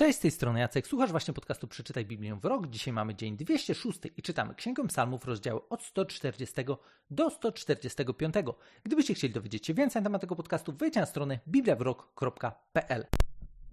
Cześć, 0.00 0.18
z 0.18 0.20
tej 0.20 0.30
strony 0.30 0.60
Jacek. 0.60 0.86
Słuchasz 0.86 1.10
właśnie 1.10 1.34
podcastu 1.34 1.68
Przeczytaj 1.68 2.06
Biblię 2.06 2.38
w 2.42 2.44
rok. 2.44 2.66
Dzisiaj 2.66 2.94
mamy 2.94 3.14
dzień 3.14 3.36
206 3.36 3.98
i 4.16 4.22
czytamy 4.22 4.54
Księgę 4.54 4.86
Psalmów, 4.86 5.24
rozdziały 5.24 5.68
od 5.68 5.82
140 5.82 6.54
do 7.10 7.30
145. 7.30 8.34
Gdybyście 8.84 9.14
chcieli 9.14 9.34
dowiedzieć 9.34 9.66
się 9.66 9.74
więcej 9.74 10.02
na 10.02 10.04
temat 10.04 10.20
tego 10.20 10.36
podcastu, 10.36 10.72
wejdźcie 10.72 11.00
na 11.00 11.06
stronę 11.06 11.38
bibliawrok.pl. 11.48 13.06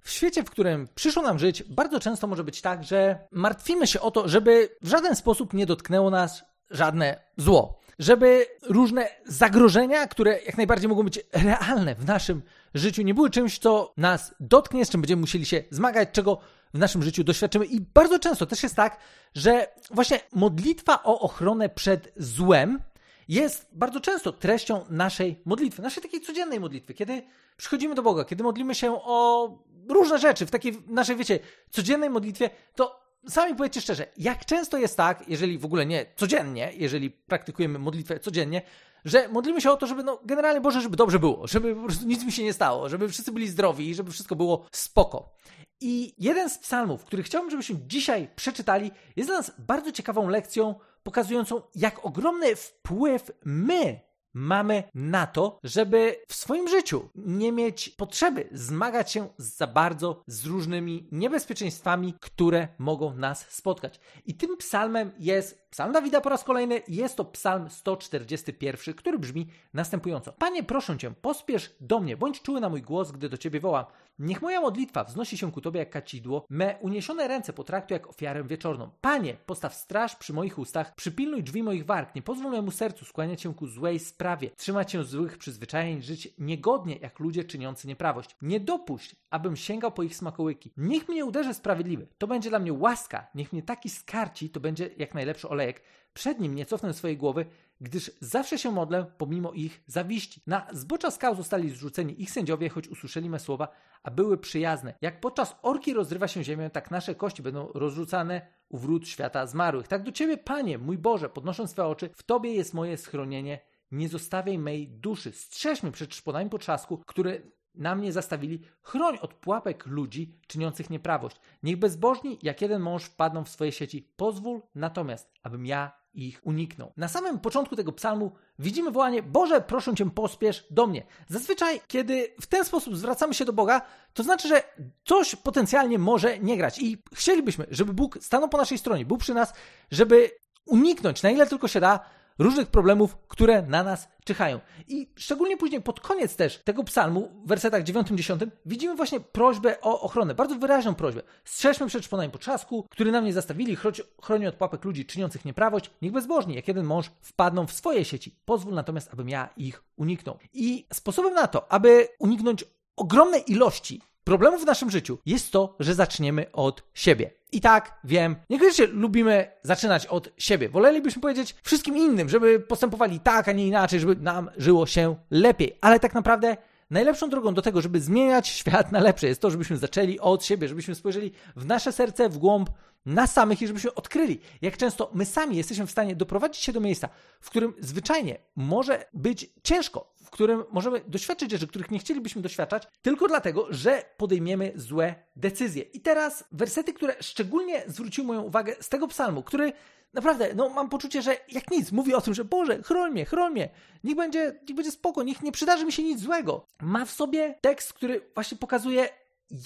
W 0.02 0.10
świecie, 0.10 0.44
w 0.44 0.50
którym 0.50 0.88
przyszło 0.96 1.24
nam 1.24 1.40
żyć, 1.40 1.64
bardzo 1.64 2.00
często 2.00 2.28
może 2.28 2.44
być 2.44 2.62
tak, 2.62 2.84
że 2.84 3.28
martwimy 3.32 3.88
się 3.88 4.02
o 4.02 4.12
to, 4.12 4.28
żeby 4.28 4.78
w 4.82 4.88
żaden 4.88 5.16
sposób 5.16 5.54
nie 5.54 5.66
dotknęło 5.66 6.10
nas 6.10 6.46
żadne 6.72 7.20
zło. 7.38 7.80
Żeby 8.00 8.46
różne 8.70 9.10
zagrożenia, 9.26 10.08
które 10.08 10.40
jak 10.46 10.58
najbardziej 10.58 10.90
mogą 10.90 11.04
być 11.04 11.20
realne 11.34 11.96
w 11.96 12.06
naszym 12.06 12.42
życiu, 12.74 13.02
nie 13.02 13.14
były 13.14 13.30
czymś, 13.30 13.60
co 13.60 13.94
nas 13.98 14.36
dotknie, 14.40 14.86
z 14.86 14.90
czym 14.90 15.02
będziemy 15.02 15.20
musieli 15.20 15.46
się 15.46 15.64
zmagać, 15.72 16.10
czego 16.12 16.38
w 16.74 16.80
naszym 16.80 17.04
życiu 17.04 17.24
doświadczymy. 17.24 17.66
I 17.66 17.82
bardzo 17.82 18.20
często 18.20 18.46
też 18.46 18.64
jest 18.64 18.76
tak, 18.76 18.98
że 19.36 19.68
właśnie 19.92 20.20
modlitwa 20.34 21.04
o 21.04 21.20
ochronę 21.20 21.70
przed 21.70 22.14
złem 22.18 22.80
jest 23.28 23.70
bardzo 23.72 24.00
często 24.00 24.32
treścią 24.32 24.86
naszej 24.90 25.42
modlitwy, 25.46 25.82
naszej 25.82 26.04
takiej 26.04 26.22
codziennej 26.22 26.60
modlitwy, 26.60 26.94
kiedy 26.94 27.24
przychodzimy 27.58 27.96
do 27.96 28.02
Boga, 28.02 28.26
kiedy 28.26 28.44
modlimy 28.44 28.76
się 28.76 29.00
o 29.04 29.50
różne 29.90 30.20
rzeczy 30.20 30.46
w 30.46 30.52
takiej 30.52 30.84
naszej, 30.88 31.16
wiecie, 31.16 31.40
codziennej 31.70 32.10
modlitwie, 32.10 32.50
to 32.76 33.07
sami 33.30 33.56
powiedzcie 33.56 33.82
szczerze, 33.82 34.06
jak 34.18 34.46
często 34.46 34.78
jest 34.78 34.98
tak, 34.98 35.24
jeżeli 35.28 35.58
w 35.58 35.66
ogóle 35.66 35.86
nie 35.86 36.06
codziennie, 36.16 36.72
jeżeli 36.76 37.12
praktykujemy 37.12 37.80
modlitwę 37.80 38.20
codziennie, 38.20 38.62
że 39.06 39.28
modlimy 39.28 39.62
się 39.62 39.72
o 39.72 39.78
to, 39.78 39.88
żeby 39.88 40.04
no 40.04 40.20
generalnie 40.26 40.62
Boże, 40.62 40.82
żeby 40.82 40.98
dobrze 40.98 41.20
było, 41.20 41.48
żeby 41.48 41.76
po 41.76 41.84
prostu 41.84 42.08
nic 42.08 42.24
mi 42.24 42.32
się 42.32 42.44
nie 42.44 42.54
stało, 42.54 42.90
żeby 42.90 43.10
wszyscy 43.10 43.32
byli 43.32 43.48
zdrowi 43.48 43.90
i 43.90 43.96
żeby 43.96 44.12
wszystko 44.12 44.36
było 44.36 44.66
spoko. 44.72 45.34
I 45.82 46.14
jeden 46.18 46.50
z 46.50 46.58
psalmów, 46.58 47.04
który 47.04 47.24
chciałbym, 47.24 47.52
żebyśmy 47.52 47.76
dzisiaj 47.88 48.30
przeczytali, 48.36 48.92
jest 49.16 49.30
dla 49.30 49.38
nas 49.38 49.52
bardzo 49.58 49.92
ciekawą 49.92 50.30
lekcją, 50.30 50.76
pokazującą, 51.04 51.62
jak 51.76 52.06
ogromny 52.06 52.56
wpływ 52.56 53.32
my 53.46 54.07
mamy 54.38 54.84
na 54.94 55.28
to, 55.28 55.60
żeby 55.64 56.16
w 56.28 56.36
swoim 56.36 56.68
życiu 56.68 57.10
nie 57.16 57.52
mieć 57.52 57.90
potrzeby 57.90 58.50
zmagać 58.52 59.12
się 59.12 59.30
za 59.38 59.68
bardzo 59.68 60.24
z 60.28 60.46
różnymi 60.46 61.08
niebezpieczeństwami, 61.12 62.14
które 62.22 62.68
mogą 62.78 63.14
nas 63.14 63.46
spotkać. 63.50 64.00
I 64.26 64.36
tym 64.36 64.58
psalmem 64.58 65.12
jest 65.20 65.67
psalm 65.70 65.94
Dawida 65.94 66.22
po 66.22 66.30
raz 66.30 66.44
kolejny, 66.44 66.82
jest 66.88 67.16
to 67.16 67.26
psalm 67.26 67.70
141, 67.70 68.94
który 68.94 69.20
brzmi 69.20 69.48
następująco. 69.74 70.34
Panie, 70.34 70.64
proszę 70.64 70.98
Cię, 70.98 71.12
pospiesz 71.22 71.76
do 71.82 72.00
mnie, 72.00 72.18
bądź 72.18 72.42
czuły 72.42 72.62
na 72.62 72.70
mój 72.70 72.82
głos, 72.82 73.12
gdy 73.12 73.30
do 73.30 73.38
Ciebie 73.38 73.60
wołam. 73.60 73.86
Niech 74.20 74.42
moja 74.42 74.62
modlitwa 74.62 75.04
wznosi 75.04 75.38
się 75.38 75.52
ku 75.52 75.62
Tobie 75.62 75.80
jak 75.80 75.90
kacidło, 75.90 76.46
me 76.50 76.78
uniesione 76.82 77.28
ręce 77.28 77.54
potraktuj 77.54 77.96
jak 77.96 78.08
ofiarę 78.08 78.44
wieczorną. 78.44 78.90
Panie, 79.02 79.38
postaw 79.46 79.76
straż 79.76 80.16
przy 80.16 80.34
moich 80.34 80.60
ustach, 80.60 80.96
przypilnuj 80.96 81.44
drzwi 81.44 81.64
moich 81.64 81.86
warg, 81.86 82.16
nie 82.16 82.22
pozwól 82.22 82.52
memu 82.52 82.72
sercu 82.72 83.06
skłaniać 83.06 83.42
się 83.42 83.54
ku 83.54 83.68
złej 83.68 84.00
sprawie, 84.00 84.50
trzymać 84.56 84.92
się 84.92 85.04
złych 85.04 85.38
przyzwyczajeń, 85.38 86.02
żyć 86.02 86.34
niegodnie 86.38 86.96
jak 86.96 87.20
ludzie 87.20 87.44
czyniący 87.44 87.88
nieprawość. 87.88 88.36
Nie 88.42 88.60
dopuść, 88.60 89.16
abym 89.30 89.56
sięgał 89.56 89.92
po 89.92 90.04
ich 90.04 90.16
smakołyki. 90.16 90.72
Niech 90.78 91.10
mnie 91.10 91.26
uderzy 91.26 91.54
sprawiedliwy, 91.54 92.08
to 92.18 92.28
będzie 92.28 92.50
dla 92.50 92.60
mnie 92.60 92.74
łaska, 92.74 93.28
niech 93.36 93.54
mnie 93.54 93.64
taki 93.64 93.90
skarci, 93.90 94.50
to 94.50 94.60
będzie 94.60 94.90
jak 94.98 95.14
najlepszy 95.14 95.50
olejek. 95.58 95.82
Przed 96.14 96.40
nim 96.40 96.56
nie 96.56 96.66
cofnę 96.66 96.94
swojej 96.94 97.18
głowy, 97.18 97.46
gdyż 97.82 98.12
zawsze 98.20 98.58
się 98.58 98.72
modlę 98.72 99.06
pomimo 99.18 99.54
ich 99.54 99.84
zawiści. 99.88 100.42
Na 100.48 100.68
zbocza 100.74 101.12
skał 101.12 101.36
zostali 101.36 101.70
zrzuceni 101.70 102.22
ich 102.22 102.32
sędziowie, 102.32 102.70
choć 102.70 102.88
usłyszeli 102.88 103.30
me 103.30 103.40
słowa, 103.40 103.68
a 104.04 104.12
były 104.12 104.38
przyjazne. 104.38 104.94
Jak 105.02 105.20
podczas 105.20 105.56
orki 105.62 105.94
rozrywa 105.94 106.28
się 106.28 106.44
ziemię, 106.44 106.70
tak 106.70 106.92
nasze 106.92 107.16
kości 107.16 107.42
będą 107.42 107.72
rozrzucane 107.74 108.42
u 108.70 108.78
wrót 108.78 109.08
świata 109.08 109.48
zmarłych. 109.48 109.88
Tak 109.88 110.04
do 110.04 110.12
Ciebie, 110.12 110.38
Panie, 110.38 110.78
mój 110.78 110.98
Boże, 110.98 111.30
podnoszę 111.30 111.68
swe 111.68 111.86
oczy, 111.86 112.10
w 112.16 112.24
Tobie 112.24 112.54
jest 112.54 112.74
moje 112.74 112.98
schronienie. 112.98 113.60
Nie 113.92 114.10
zostawiaj 114.10 114.58
mej 114.58 114.88
duszy. 114.88 115.32
Strzeż 115.32 115.84
mnie 115.84 115.92
przed 115.92 116.16
szponami 116.16 116.50
potrzasku, 116.50 116.98
które 116.98 117.40
na 117.78 117.96
mnie 117.96 118.14
zastawili, 118.14 118.62
chroń 118.82 119.18
od 119.22 119.34
pułapek 119.34 119.86
ludzi 119.86 120.40
czyniących 120.48 120.90
nieprawość. 120.90 121.40
Niech 121.64 121.78
bezbożni, 121.78 122.40
jak 122.44 122.62
jeden 122.62 122.82
mąż, 122.82 123.04
wpadną 123.04 123.44
w 123.44 123.50
swoje 123.50 123.72
sieci. 123.72 124.10
Pozwól 124.16 124.62
natomiast, 124.76 125.32
abym 125.44 125.66
ja 125.66 125.92
ich 126.14 126.40
uniknął. 126.44 126.94
Na 126.98 127.08
samym 127.08 127.40
początku 127.40 127.76
tego 127.76 127.92
psalmu 127.92 128.32
widzimy 128.60 128.92
wołanie: 128.92 129.24
Boże, 129.24 129.62
proszę 129.62 129.96
cię, 129.96 130.10
pospiesz 130.10 130.68
do 130.70 130.88
mnie. 130.88 131.04
Zazwyczaj, 131.28 131.82
kiedy 131.88 132.34
w 132.42 132.48
ten 132.48 132.66
sposób 132.66 132.96
zwracamy 132.96 133.34
się 133.34 133.46
do 133.46 133.54
Boga, 133.54 133.82
to 134.14 134.24
znaczy, 134.24 134.48
że 134.48 134.64
coś 135.06 135.36
potencjalnie 135.36 136.00
może 136.00 136.40
nie 136.40 136.58
grać. 136.58 136.80
I 136.80 137.04
chcielibyśmy, 137.14 137.66
żeby 137.72 137.94
Bóg 137.94 138.18
stanął 138.22 138.50
po 138.50 138.58
naszej 138.58 138.78
stronie, 138.78 139.06
był 139.06 139.18
przy 139.18 139.34
nas, 139.34 139.54
żeby 139.92 140.32
uniknąć 140.66 141.24
na 141.24 141.30
ile 141.30 141.48
tylko 141.48 141.68
się 141.68 141.80
da 141.80 142.00
różnych 142.40 142.68
problemów, 142.68 143.18
które 143.28 143.62
na 143.62 143.84
nas 143.84 144.08
czyhają. 144.26 144.60
I 144.88 145.10
szczególnie 145.16 145.58
później, 145.58 145.82
pod 145.82 146.00
koniec 146.00 146.36
też 146.36 146.58
tego 146.58 146.84
psalmu, 146.84 147.32
w 147.46 147.48
wersetach 147.48 147.84
9-10, 147.84 148.48
widzimy 148.66 148.96
właśnie 148.96 149.20
prośbę 149.20 149.82
o 149.82 150.02
ochronę, 150.02 150.36
bardzo 150.36 150.56
wyraźną 150.56 150.96
prośbę. 150.96 151.22
Strzeżmy 151.46 151.88
przed 151.88 152.06
szponami 152.06 152.32
potrzasku, 152.32 152.86
który 152.90 153.12
nam 153.12 153.26
nie 153.26 153.34
zastawili, 153.34 153.78
chroni 154.24 154.48
od 154.48 154.56
pułapek 154.56 154.86
ludzi 154.86 155.06
czyniących 155.06 155.46
nieprawość, 155.46 155.92
niech 156.02 156.12
bezbożni, 156.12 156.56
jak 156.56 156.68
jeden 156.68 156.86
mąż, 156.86 157.12
wpadną 157.22 157.68
w 157.68 157.74
swoje 157.74 158.06
sieci. 158.06 158.36
Pozwól 158.46 158.74
natomiast, 158.74 159.14
abym 159.14 159.30
ja 159.30 159.50
ich 159.58 159.84
uniknął. 159.96 160.38
I 160.54 160.86
sposobem 160.94 161.34
na 161.34 161.48
to, 161.48 161.72
aby 161.72 162.08
uniknąć 162.20 162.66
ogromnej 162.96 163.52
ilości 163.52 164.02
problemów 164.24 164.64
w 164.64 164.66
naszym 164.66 164.92
życiu 164.92 165.18
jest 165.26 165.52
to, 165.52 165.76
że 165.80 165.94
zaczniemy 165.94 166.52
od 166.52 166.84
siebie. 166.94 167.32
I 167.52 167.62
tak, 167.62 168.00
wiem, 168.04 168.36
niekoniecznie 168.50 168.88
lubimy 168.88 169.52
zaczynać 169.64 170.06
od 170.06 170.30
siebie. 170.38 170.70
Wolelibyśmy 170.70 171.22
powiedzieć 171.22 171.56
wszystkim 171.64 171.98
innym, 171.98 172.30
żeby 172.30 172.60
postępowali 172.60 173.20
tak, 173.20 173.48
a 173.48 173.52
nie 173.52 173.68
inaczej, 173.68 174.00
żeby 174.00 174.16
nam 174.16 174.50
żyło 174.58 174.86
się 174.86 175.16
lepiej. 175.32 175.78
Ale 175.82 176.00
tak 176.00 176.14
naprawdę 176.14 176.58
najlepszą 176.90 177.30
drogą 177.30 177.54
do 177.54 177.62
tego, 177.62 177.82
żeby 177.82 178.02
zmieniać 178.02 178.48
świat 178.60 178.92
na 178.92 179.00
lepsze, 179.00 179.28
jest 179.28 179.42
to, 179.42 179.52
żebyśmy 179.52 179.78
zaczęli 179.78 180.20
od 180.20 180.46
siebie, 180.46 180.68
żebyśmy 180.68 180.96
spojrzeli 180.96 181.32
w 181.56 181.66
nasze 181.66 181.92
serce, 181.92 182.30
w 182.30 182.38
głąb 182.38 182.70
nas 183.06 183.34
samych 183.34 183.62
i 183.62 183.68
żebyśmy 183.68 183.94
odkryli, 183.94 184.40
jak 184.62 184.78
często 184.78 185.12
my 185.14 185.26
sami 185.26 185.58
jesteśmy 185.58 185.88
w 185.88 185.92
stanie 185.92 186.16
doprowadzić 186.16 186.64
się 186.64 186.74
do 186.74 186.80
miejsca, 186.80 187.10
w 187.42 187.50
którym 187.50 187.74
zwyczajnie 187.80 188.38
może 188.56 189.06
być 189.14 189.50
ciężko, 189.64 190.14
w 190.24 190.30
którym 190.30 190.64
możemy 190.72 191.02
doświadczyć 191.08 191.52
rzeczy, 191.52 191.68
których 191.68 191.92
nie 191.92 192.00
chcielibyśmy 192.00 192.42
doświadczać, 192.42 192.88
tylko 193.02 193.28
dlatego, 193.28 193.68
że 193.70 194.04
podejmiemy 194.18 194.72
złe 194.76 195.16
decyzje. 195.36 195.84
I 195.84 196.02
teraz 196.02 196.44
wersety, 196.52 196.94
które 196.94 197.16
szczególnie 197.22 197.84
zwróciły 197.88 198.28
moją 198.28 198.42
uwagę 198.42 198.76
z 198.82 198.90
tego 198.90 199.08
psalmu, 199.08 199.44
który 199.44 199.74
naprawdę, 200.14 200.56
no 200.56 200.70
mam 200.70 200.90
poczucie, 200.90 201.22
że 201.22 201.38
jak 201.50 201.72
nic, 201.72 201.92
mówi 201.92 202.14
o 202.14 202.22
tym, 202.22 202.34
że 202.34 202.46
Boże, 202.46 202.84
chroń 202.84 203.12
mnie, 203.12 203.26
chroń 203.26 203.52
mnie, 203.52 203.70
niech 204.04 204.16
będzie, 204.16 204.60
niech 204.68 204.76
będzie 204.76 204.92
spoko, 204.92 205.24
niech 205.24 205.42
nie 205.42 205.52
przydarzy 205.52 205.86
mi 205.86 205.92
się 205.92 206.04
nic 206.04 206.20
złego. 206.20 206.66
Ma 206.82 207.06
w 207.06 207.12
sobie 207.12 207.60
tekst, 207.62 207.94
który 207.94 208.32
właśnie 208.36 208.58
pokazuje, 208.58 209.10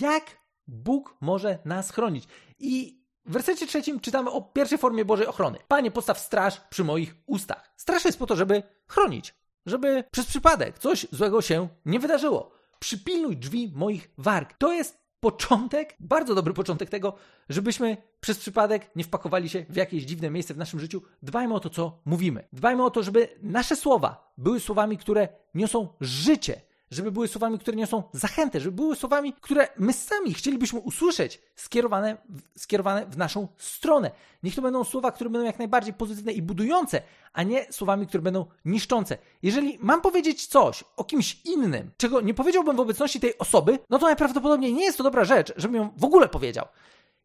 jak 0.01 0.23
Bóg 0.67 1.17
może 1.21 1.59
nas 1.65 1.91
chronić. 1.91 2.27
I 2.59 3.01
w 3.25 3.31
wersecie 3.31 3.67
trzecim 3.67 3.99
czytamy 3.99 4.31
o 4.31 4.41
pierwszej 4.41 4.77
formie 4.77 5.05
Bożej 5.05 5.27
ochrony. 5.27 5.57
Panie, 5.67 5.91
postaw 5.91 6.19
straż 6.19 6.61
przy 6.69 6.83
moich 6.83 7.15
ustach. 7.25 7.73
Straż 7.77 8.05
jest 8.05 8.19
po 8.19 8.27
to, 8.27 8.35
żeby 8.35 8.63
chronić 8.87 9.33
żeby 9.65 10.03
przez 10.11 10.25
przypadek 10.25 10.79
coś 10.79 11.07
złego 11.11 11.41
się 11.41 11.67
nie 11.85 11.99
wydarzyło. 11.99 12.51
Przypilnuj 12.79 13.37
drzwi 13.37 13.71
moich 13.75 14.09
warg. 14.17 14.53
To 14.57 14.73
jest 14.73 15.00
początek, 15.21 15.95
bardzo 15.99 16.35
dobry 16.35 16.53
początek 16.53 16.89
tego, 16.89 17.13
żebyśmy 17.49 17.97
przez 18.19 18.39
przypadek 18.39 18.91
nie 18.95 19.03
wpakowali 19.03 19.49
się 19.49 19.65
w 19.69 19.75
jakieś 19.75 20.03
dziwne 20.03 20.29
miejsce 20.29 20.53
w 20.53 20.57
naszym 20.57 20.79
życiu. 20.79 21.01
Dbajmy 21.23 21.53
o 21.53 21.59
to, 21.59 21.69
co 21.69 22.01
mówimy. 22.05 22.47
Dbajmy 22.53 22.85
o 22.85 22.91
to, 22.91 23.03
żeby 23.03 23.29
nasze 23.41 23.75
słowa 23.75 24.33
były 24.37 24.59
słowami, 24.59 24.97
które 24.97 25.27
niosą 25.55 25.87
życie, 26.01 26.61
żeby 26.91 27.11
były 27.11 27.27
słowami, 27.27 27.59
które 27.59 27.77
niosą 27.77 28.03
zachętę, 28.13 28.59
żeby 28.59 28.75
były 28.75 28.95
słowami, 28.95 29.33
które 29.41 29.67
my 29.77 29.93
sami 29.93 30.33
chcielibyśmy 30.33 30.79
usłyszeć, 30.79 31.41
skierowane, 31.55 32.17
skierowane 32.57 33.05
w 33.05 33.17
naszą 33.17 33.47
stronę. 33.57 34.11
Niech 34.43 34.55
to 34.55 34.61
będą 34.61 34.83
słowa, 34.83 35.11
które 35.11 35.29
będą 35.29 35.45
jak 35.45 35.59
najbardziej 35.59 35.93
pozytywne 35.93 36.31
i 36.31 36.41
budujące, 36.41 37.01
a 37.33 37.43
nie 37.43 37.65
słowami, 37.71 38.07
które 38.07 38.23
będą 38.23 38.45
niszczące. 38.65 39.17
Jeżeli 39.43 39.77
mam 39.81 40.01
powiedzieć 40.01 40.47
coś 40.47 40.83
o 40.97 41.03
kimś 41.03 41.41
innym, 41.45 41.91
czego 41.97 42.21
nie 42.21 42.33
powiedziałbym 42.33 42.75
w 42.75 42.79
obecności 42.79 43.19
tej 43.19 43.37
osoby, 43.37 43.79
no 43.89 43.99
to 43.99 44.05
najprawdopodobniej 44.05 44.73
nie 44.73 44.83
jest 44.83 44.97
to 44.97 45.03
dobra 45.03 45.25
rzecz, 45.25 45.53
żebym 45.55 45.75
ją 45.75 45.89
w 45.97 46.03
ogóle 46.03 46.29
powiedział. 46.29 46.65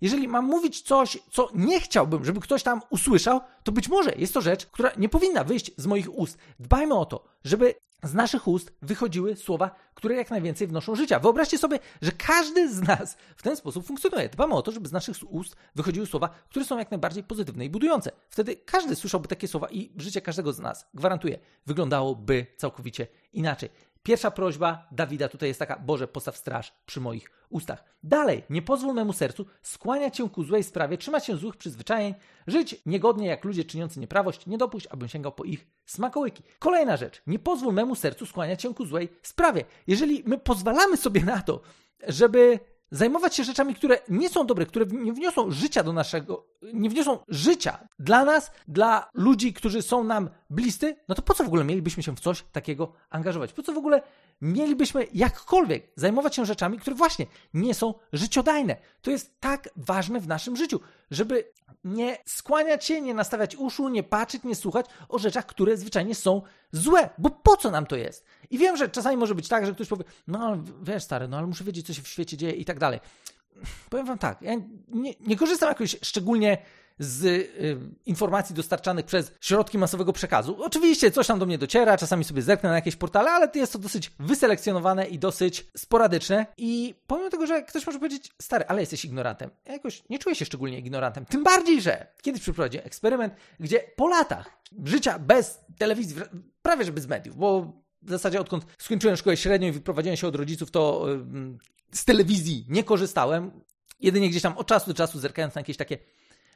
Jeżeli 0.00 0.28
mam 0.28 0.44
mówić 0.44 0.82
coś, 0.82 1.18
co 1.32 1.48
nie 1.54 1.80
chciałbym, 1.80 2.24
żeby 2.24 2.40
ktoś 2.40 2.62
tam 2.62 2.80
usłyszał, 2.90 3.40
to 3.62 3.72
być 3.72 3.88
może 3.88 4.12
jest 4.16 4.34
to 4.34 4.40
rzecz, 4.40 4.66
która 4.66 4.90
nie 4.96 5.08
powinna 5.08 5.44
wyjść 5.44 5.70
z 5.76 5.86
moich 5.86 6.18
ust. 6.18 6.38
Dbajmy 6.60 6.94
o 6.94 7.06
to, 7.06 7.24
żeby 7.44 7.74
z 8.02 8.14
naszych 8.14 8.48
ust 8.48 8.72
wychodziły 8.82 9.36
słowa, 9.36 9.70
które 9.94 10.14
jak 10.14 10.30
najwięcej 10.30 10.66
wnoszą 10.66 10.94
życia. 10.94 11.18
Wyobraźcie 11.18 11.58
sobie, 11.58 11.78
że 12.02 12.12
każdy 12.12 12.74
z 12.74 12.82
nas 12.82 13.16
w 13.36 13.42
ten 13.42 13.56
sposób 13.56 13.86
funkcjonuje. 13.86 14.28
Dbamy 14.28 14.54
o 14.54 14.62
to, 14.62 14.72
żeby 14.72 14.88
z 14.88 14.92
naszych 14.92 15.16
ust 15.28 15.56
wychodziły 15.74 16.06
słowa, 16.06 16.28
które 16.48 16.64
są 16.64 16.78
jak 16.78 16.90
najbardziej 16.90 17.24
pozytywne 17.24 17.64
i 17.64 17.70
budujące. 17.70 18.10
Wtedy 18.28 18.56
każdy 18.56 18.96
słyszałby 18.96 19.28
takie 19.28 19.48
słowa 19.48 19.68
i 19.70 19.92
życie 19.96 20.20
każdego 20.20 20.52
z 20.52 20.58
nas, 20.58 20.86
gwarantuję, 20.94 21.38
wyglądałoby 21.66 22.46
całkowicie 22.56 23.06
inaczej. 23.32 23.70
Pierwsza 24.06 24.30
prośba 24.30 24.88
Dawida 24.92 25.28
tutaj 25.28 25.48
jest 25.48 25.58
taka: 25.58 25.78
Boże, 25.78 26.08
postaw 26.08 26.36
straż 26.36 26.72
przy 26.86 27.00
moich 27.00 27.30
ustach. 27.50 27.84
Dalej, 28.02 28.42
nie 28.50 28.62
pozwól 28.62 28.94
memu 28.94 29.12
sercu 29.12 29.46
skłaniać 29.62 30.16
się 30.16 30.30
ku 30.30 30.44
złej 30.44 30.62
sprawie, 30.62 30.98
trzymać 30.98 31.26
się 31.26 31.36
złych 31.36 31.56
przyzwyczajeń, 31.56 32.14
żyć 32.46 32.82
niegodnie 32.86 33.26
jak 33.26 33.44
ludzie 33.44 33.64
czyniący 33.64 34.00
nieprawość, 34.00 34.46
nie 34.46 34.58
dopuść, 34.58 34.86
abym 34.90 35.08
sięgał 35.08 35.32
po 35.32 35.44
ich 35.44 35.66
smakołyki. 35.86 36.42
Kolejna 36.58 36.96
rzecz, 36.96 37.22
nie 37.26 37.38
pozwól 37.38 37.74
memu 37.74 37.94
sercu 37.94 38.26
skłaniać 38.26 38.62
się 38.62 38.74
ku 38.74 38.86
złej 38.86 39.08
sprawie. 39.22 39.64
Jeżeli 39.86 40.22
my 40.26 40.38
pozwalamy 40.38 40.96
sobie 40.96 41.24
na 41.24 41.42
to, 41.42 41.60
żeby 42.08 42.58
zajmować 42.90 43.36
się 43.36 43.44
rzeczami, 43.44 43.74
które 43.74 43.98
nie 44.08 44.28
są 44.28 44.46
dobre, 44.46 44.66
które 44.66 44.86
nie 44.86 45.12
wniosą 45.12 45.50
życia 45.50 45.82
do 45.82 45.92
naszego, 45.92 46.45
nie 46.76 46.90
wniosą 46.90 47.18
życia 47.28 47.88
dla 47.98 48.24
nas, 48.24 48.50
dla 48.68 49.10
ludzi, 49.14 49.52
którzy 49.52 49.82
są 49.82 50.04
nam 50.04 50.30
bliscy, 50.50 50.96
no 51.08 51.14
to 51.14 51.22
po 51.22 51.34
co 51.34 51.44
w 51.44 51.46
ogóle 51.46 51.64
mielibyśmy 51.64 52.02
się 52.02 52.16
w 52.16 52.20
coś 52.20 52.44
takiego 52.52 52.92
angażować? 53.10 53.52
Po 53.52 53.62
co 53.62 53.72
w 53.72 53.78
ogóle 53.78 54.02
mielibyśmy 54.40 55.06
jakkolwiek 55.14 55.92
zajmować 55.96 56.34
się 56.36 56.46
rzeczami, 56.46 56.78
które 56.78 56.96
właśnie 56.96 57.26
nie 57.54 57.74
są 57.74 57.94
życiodajne? 58.12 58.76
To 59.02 59.10
jest 59.10 59.40
tak 59.40 59.68
ważne 59.76 60.20
w 60.20 60.28
naszym 60.28 60.56
życiu, 60.56 60.80
żeby 61.10 61.52
nie 61.84 62.18
skłaniać 62.26 62.84
się, 62.84 63.00
nie 63.00 63.14
nastawiać 63.14 63.56
uszu, 63.56 63.88
nie 63.88 64.02
patrzeć, 64.02 64.42
nie 64.44 64.54
słuchać 64.54 64.86
o 65.08 65.18
rzeczach, 65.18 65.46
które 65.46 65.76
zwyczajnie 65.76 66.14
są 66.14 66.42
złe, 66.72 67.10
bo 67.18 67.30
po 67.30 67.56
co 67.56 67.70
nam 67.70 67.86
to 67.86 67.96
jest? 67.96 68.24
I 68.50 68.58
wiem, 68.58 68.76
że 68.76 68.88
czasami 68.88 69.16
może 69.16 69.34
być 69.34 69.48
tak, 69.48 69.66
że 69.66 69.72
ktoś 69.72 69.88
powie, 69.88 70.04
no 70.26 70.58
wiesz 70.82 71.02
stary, 71.02 71.28
no 71.28 71.38
ale 71.38 71.46
muszę 71.46 71.64
wiedzieć, 71.64 71.86
co 71.86 71.94
się 71.94 72.02
w 72.02 72.08
świecie 72.08 72.36
dzieje 72.36 72.52
i 72.52 72.64
tak 72.64 72.78
dalej. 72.78 73.00
Powiem 73.90 74.06
wam 74.06 74.18
tak, 74.18 74.42
ja 74.42 74.52
nie, 74.88 75.14
nie 75.20 75.36
korzystam 75.36 75.68
jakoś 75.68 75.96
szczególnie 76.02 76.58
z 76.98 77.24
y, 77.24 77.78
informacji 78.06 78.54
dostarczanych 78.54 79.06
przez 79.06 79.32
środki 79.40 79.78
masowego 79.78 80.12
przekazu. 80.12 80.56
Oczywiście 80.62 81.10
coś 81.10 81.26
tam 81.26 81.38
do 81.38 81.46
mnie 81.46 81.58
dociera, 81.58 81.98
czasami 81.98 82.24
sobie 82.24 82.42
zerknę 82.42 82.68
na 82.68 82.74
jakieś 82.74 82.96
portale, 82.96 83.30
ale 83.30 83.48
jest 83.54 83.72
to 83.72 83.78
dosyć 83.78 84.12
wyselekcjonowane 84.18 85.06
i 85.06 85.18
dosyć 85.18 85.66
sporadyczne. 85.76 86.46
I 86.56 86.94
pomimo 87.06 87.30
tego, 87.30 87.46
że 87.46 87.62
ktoś 87.62 87.86
może 87.86 87.98
powiedzieć, 87.98 88.32
stary, 88.42 88.64
ale 88.68 88.80
jesteś 88.80 89.04
ignorantem. 89.04 89.50
Ja 89.64 89.72
jakoś 89.72 90.02
nie 90.10 90.18
czuję 90.18 90.34
się 90.34 90.44
szczególnie 90.44 90.78
ignorantem. 90.78 91.26
Tym 91.26 91.44
bardziej, 91.44 91.82
że 91.82 92.06
kiedyś 92.22 92.42
przeprowadziłem 92.42 92.86
eksperyment, 92.86 93.34
gdzie 93.60 93.78
po 93.96 94.08
latach 94.08 94.50
życia 94.84 95.18
bez 95.18 95.60
telewizji, 95.78 96.16
prawie 96.62 96.84
że 96.84 96.92
bez 96.92 97.06
mediów, 97.06 97.36
bo 97.36 97.72
w 98.06 98.10
zasadzie 98.10 98.40
odkąd 98.40 98.66
skończyłem 98.78 99.16
szkołę 99.16 99.36
średnią 99.36 99.68
i 99.68 99.72
wyprowadziłem 99.72 100.16
się 100.16 100.26
od 100.26 100.36
rodziców, 100.36 100.70
to 100.70 101.06
z 101.92 102.04
telewizji 102.04 102.66
nie 102.68 102.84
korzystałem. 102.84 103.60
Jedynie 104.00 104.30
gdzieś 104.30 104.42
tam 104.42 104.58
od 104.58 104.66
czasu 104.66 104.86
do 104.86 104.94
czasu 104.94 105.18
zerkając 105.18 105.54
na 105.54 105.60
jakieś 105.60 105.76
takie 105.76 105.98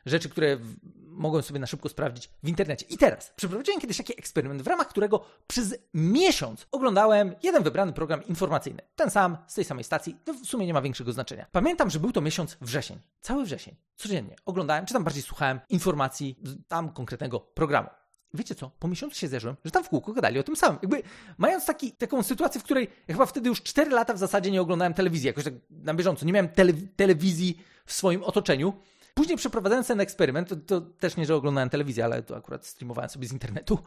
rzeczy, 0.07 0.29
które 0.29 0.59
mogłem 1.07 1.43
sobie 1.43 1.61
na 1.61 1.67
szybko 1.67 1.89
sprawdzić 1.89 2.31
w 2.43 2.49
internecie. 2.49 2.87
I 2.89 2.99
teraz 2.99 3.33
przeprowadziłem 3.37 3.81
kiedyś 3.81 3.97
taki 3.97 4.19
eksperyment, 4.19 4.63
w 4.63 4.67
ramach 4.67 4.89
którego 4.89 5.25
przez 5.47 5.75
miesiąc 5.95 6.67
oglądałem 6.73 7.35
jeden 7.43 7.63
wybrany 7.63 7.93
program 7.93 8.25
informacyjny. 8.27 8.83
Ten 8.97 9.11
sam, 9.11 9.37
z 9.47 9.55
tej 9.55 9.65
samej 9.65 9.85
stacji, 9.85 10.17
to 10.25 10.35
w 10.35 10.47
sumie 10.47 10.67
nie 10.67 10.75
ma 10.75 10.83
większego 10.83 11.13
znaczenia. 11.13 11.47
Pamiętam, 11.53 11.91
że 11.91 12.01
był 12.01 12.13
to 12.13 12.21
miesiąc 12.21 12.57
wrzesień. 12.61 12.99
Cały 13.21 13.45
wrzesień. 13.45 13.77
Codziennie 13.97 14.37
oglądałem, 14.45 14.87
czy 14.87 14.95
tam 14.95 15.05
bardziej 15.05 15.23
słuchałem 15.23 15.61
informacji 15.69 16.39
tam 16.69 16.93
konkretnego 16.93 17.41
programu. 17.41 17.89
Wiecie 18.35 18.55
co? 18.55 18.71
Po 18.79 18.89
miesiącu 18.89 19.17
się 19.17 19.29
zderzyłem, 19.29 19.57
że 19.65 19.71
tam 19.71 19.85
w 19.85 19.89
kółko 19.89 20.13
gadali 20.13 20.39
o 20.39 20.43
tym 20.43 20.57
samym. 20.57 20.79
Jakby 20.83 21.03
mając 21.39 21.67
taki, 21.67 21.93
taką 21.93 22.23
sytuację, 22.23 22.61
w 22.61 22.65
której 22.65 22.89
ja 23.09 23.15
chyba 23.15 23.27
wtedy 23.27 23.49
już 23.49 23.63
4 23.63 23.91
lata 23.91 24.15
w 24.15 24.19
zasadzie 24.19 24.51
nie 24.51 24.61
oglądałem 24.61 24.95
telewizji, 24.95 25.27
jakoś 25.27 25.45
tak 25.45 25.55
na 25.71 25.95
bieżąco. 25.95 26.27
Nie 26.27 26.33
miałem 26.33 26.49
tele 26.49 26.73
telewizji 26.97 27.63
w 27.87 27.93
swoim 27.93 28.25
otoczeniu. 28.25 28.73
Później 29.15 29.37
przeprowadzając 29.37 29.87
ten 29.87 30.01
eksperyment, 30.01 30.49
to, 30.49 30.57
to, 30.57 30.81
też 30.81 31.17
nie, 31.17 31.27
że 31.27 31.35
oglądałem 31.35 31.71
telewizję, 31.71 32.05
ale 32.05 32.23
to 32.23 32.37
akurat 32.37 32.67
streamowałem 32.67 33.11
sobie 33.11 33.29
z 33.29 33.33
internetu. 33.33 33.79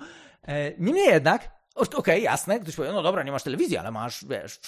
E, 0.43 0.77
niemniej 0.77 1.07
jednak, 1.07 1.51
okej, 1.75 1.97
okay, 1.97 2.19
jasne, 2.19 2.59
ktoś 2.59 2.75
powie, 2.75 2.91
no 2.91 3.03
dobra, 3.03 3.23
nie 3.23 3.31
masz 3.31 3.43
telewizji, 3.43 3.77
ale 3.77 3.91
masz, 3.91 4.25
wiesz, 4.25 4.59